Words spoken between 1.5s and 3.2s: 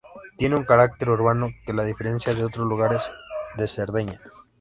que la diferencia de otros lugares